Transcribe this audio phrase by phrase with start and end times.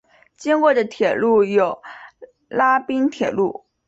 [0.35, 1.79] 经过的铁路有
[2.49, 3.67] 拉滨铁路。